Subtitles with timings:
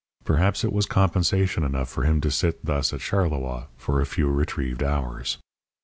[0.25, 4.29] Perhaps it was compensation enough for him to sit thus at Charleroi for a few
[4.31, 5.37] retrieved hours.